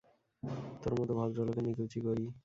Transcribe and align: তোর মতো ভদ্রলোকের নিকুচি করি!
তোর 0.81 0.93
মতো 0.99 1.13
ভদ্রলোকের 1.19 1.63
নিকুচি 1.67 1.99
করি! 2.05 2.25